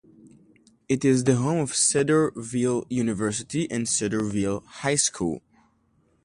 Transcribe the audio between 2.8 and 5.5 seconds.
University and Cedarville High School.